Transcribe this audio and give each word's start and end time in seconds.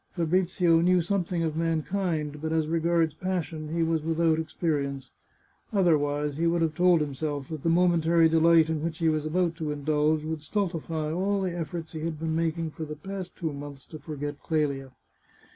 Fabrizio 0.15 0.81
knew 0.81 0.99
something 0.99 1.43
of 1.43 1.55
mankind, 1.55 2.41
but 2.41 2.51
as 2.51 2.65
regards 2.65 3.13
passion 3.13 3.71
he 3.71 3.83
was 3.83 4.01
without 4.01 4.39
experience. 4.39 5.11
Otherwise 5.71 6.37
he 6.37 6.47
would 6.47 6.63
have 6.63 6.73
told 6.73 7.01
himself 7.01 7.49
that 7.49 7.61
the 7.61 7.69
momentary 7.69 8.27
delight 8.27 8.67
in 8.67 8.81
which 8.81 8.97
he 8.97 9.09
was 9.09 9.27
about 9.27 9.55
to 9.57 9.71
indulge 9.71 10.23
would 10.23 10.41
stultify 10.41 11.11
all 11.11 11.41
the 11.43 11.55
efforts 11.55 11.91
he 11.91 11.99
had 11.99 12.17
been 12.19 12.35
making 12.35 12.71
for 12.71 12.83
the 12.83 12.95
past 12.95 13.35
two 13.35 13.53
months 13.53 13.85
to 13.85 13.99
forget 13.99 14.41
Clelia. 14.41 14.91